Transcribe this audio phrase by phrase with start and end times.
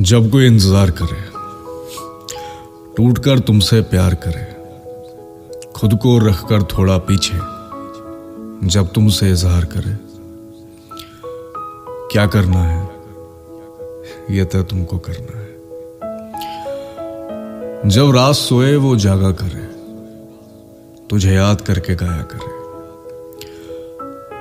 [0.00, 1.20] जब कोई इंतज़ार करे,
[2.96, 4.44] टूटकर तुमसे प्यार करे,
[5.72, 7.36] खुद को रखकर थोड़ा पीछे,
[8.68, 9.96] जब तुमसे इजहार करे,
[12.12, 12.90] क्या करना है?
[14.30, 15.50] यह तय तुमको करना है।
[17.88, 19.64] जब रात सोए, वो जागा करे,
[21.10, 22.52] तुझे याद करके गाया करे।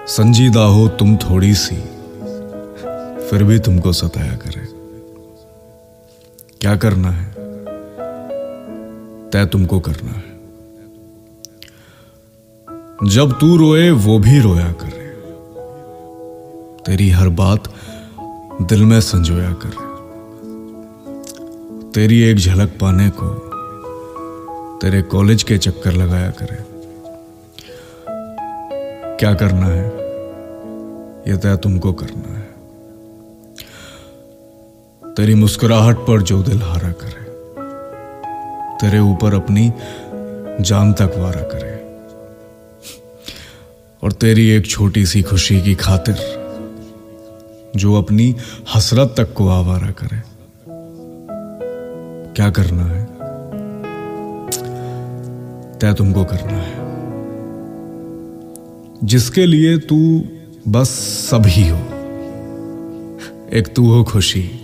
[0.08, 1.76] संजीदा हो तुम थोड़ी सी,
[3.30, 4.81] फिर भी तुमको सताया करे।
[6.62, 7.32] क्या करना है?
[9.30, 10.32] तय तुमको करना है।
[13.10, 15.08] जब तू रोए, वो भी रोया करे।
[16.86, 17.74] तेरी हर बात
[18.62, 19.92] दिल में संजोया करे।
[21.92, 23.30] तेरी एक झलक पाने को
[24.78, 26.58] तेरे कॉलेज के चक्कर लगाया करे।
[29.16, 29.86] क्या करना है?
[31.28, 32.51] यह तय तुमको करना है।
[35.18, 37.22] तेरी मुस्कुराहट पर जो दिल हारा करे,
[38.78, 39.74] तेरे ऊपर अपनी
[40.62, 41.72] जान तक वारा करे।
[44.04, 46.16] और तेरी एक छोटी सी खुशी की खातिर
[47.76, 48.36] जो अपनी
[48.76, 50.22] हसरत तक को आवारा करे।
[52.34, 53.06] क्या करना है?
[55.80, 56.76] तय तुमको करना है।
[59.04, 60.24] जिसके लिए तू
[60.68, 60.90] बस
[61.32, 61.80] सभी हो,
[63.54, 64.61] एक तू हो खुशी।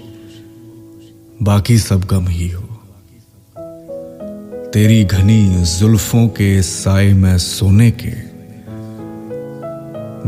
[1.44, 2.62] बाकी सब गम ही हो।
[4.74, 8.28] तेरी घनी जुल्फों के साय में सोने के।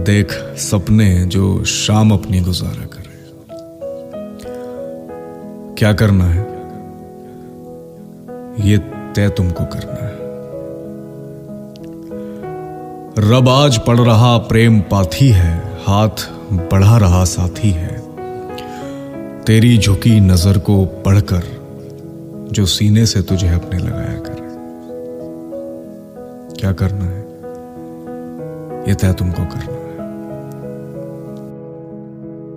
[0.02, 3.09] देख सपने जो शाम अपनी गुजारा करे।
[5.75, 6.41] क्या करना है?
[8.69, 8.77] ये
[9.13, 10.19] तय तुमको करना है।
[13.31, 17.98] रब आज पढ़ रहा प्रेम पाथी है, हाथ बढ़ा रहा साथी है।
[19.50, 21.44] तेरी झुकी नज़र को पढ़कर,
[22.52, 24.42] जो सीने से तुझे अपने लगाया करे।
[26.60, 27.21] क्या करना है?
[28.89, 29.98] यह तय तुमको करना है।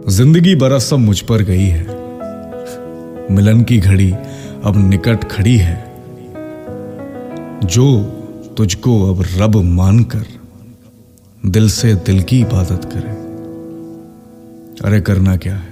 [0.09, 1.87] ज़िंदगी बरस सब मुझ पर गई है।
[3.35, 4.13] मिलन की घड़ी
[4.65, 5.93] अब निकट खड़ी है।
[7.65, 8.03] जो
[8.57, 10.25] तुझको अब रब मानकर
[11.47, 13.13] दिल से दिल की इबादत करे।
[14.89, 15.72] अरे करना क्या है?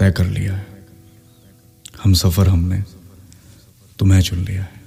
[0.00, 0.66] तय कर लिया है।
[2.02, 2.84] हम सफ़र हमने
[3.98, 4.79] तुम्हें चुन लिया है।